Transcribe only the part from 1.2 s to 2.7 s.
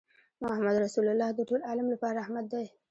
د ټول عالم لپاره رحمت دی